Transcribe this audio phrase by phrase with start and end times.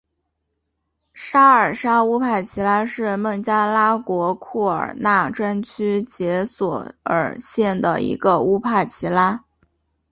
[1.13, 9.45] 沙尔沙乌帕齐拉是孟加拉国库尔纳专区杰索尔县的一个乌帕齐拉。